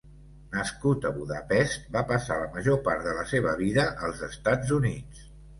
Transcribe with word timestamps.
Nascut 0.53 1.03
a 1.09 1.11
Budapest, 1.17 1.85
va 1.97 2.03
passar 2.13 2.39
la 2.45 2.49
major 2.55 2.81
part 2.89 3.05
de 3.09 3.15
la 3.19 3.29
seva 3.35 3.55
vida 3.63 3.87
als 4.09 4.25
Estats 4.33 4.77
Units. 4.81 5.25